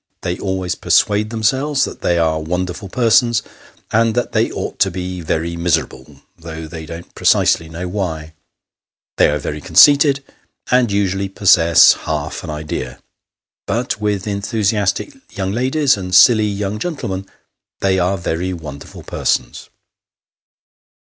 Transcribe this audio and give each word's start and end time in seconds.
They 0.23 0.39
always 0.39 0.73
persuade 0.73 1.29
themselves 1.29 1.85
that 1.85 2.01
they 2.01 2.17
are 2.17 2.39
wonderful 2.41 2.89
persons, 2.89 3.43
and 3.91 4.15
that 4.15 4.31
they 4.31 4.51
ought 4.51 4.79
to 4.79 4.89
be 4.89 5.21
very 5.21 5.55
miserable, 5.55 6.23
though 6.35 6.65
The 6.65 6.87
Ball. 6.87 6.87
247 6.87 6.87
they 6.87 6.87
don't 6.87 7.13
precisely 7.13 7.69
know 7.69 7.87
why. 7.87 8.33
They 9.17 9.29
are 9.29 9.37
very 9.37 9.61
conceited, 9.61 10.23
and 10.71 10.91
usually 10.91 11.29
possess 11.29 11.93
half 11.93 12.43
an 12.43 12.49
idea; 12.49 12.99
but, 13.67 14.01
with 14.01 14.25
enthusiastic 14.25 15.13
young 15.37 15.51
ladies, 15.51 15.95
and 15.97 16.15
silly 16.15 16.47
young 16.47 16.79
gentlemen, 16.79 17.27
they 17.81 17.99
are 17.99 18.17
very 18.17 18.53
wonderful 18.53 19.03
persons. 19.03 19.69